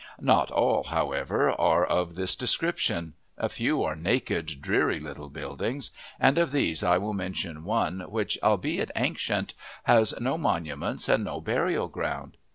Not 0.19 0.49
all, 0.49 0.85
however, 0.85 1.51
are 1.51 1.85
of 1.85 2.15
this 2.15 2.35
description; 2.35 3.13
a 3.37 3.47
few 3.47 3.83
are 3.83 3.95
naked, 3.95 4.47
dreary 4.59 4.99
little 4.99 5.29
buildings, 5.29 5.91
and 6.19 6.39
of 6.39 6.51
these 6.51 6.83
I 6.83 6.97
will 6.97 7.13
mention 7.13 7.63
one 7.65 7.99
which, 8.09 8.39
albeit 8.41 8.89
ancient, 8.95 9.53
has 9.83 10.15
no 10.19 10.39
monuments 10.39 11.07
and 11.07 11.23
no 11.23 11.39
burial 11.39 11.87
ground. 11.87 12.35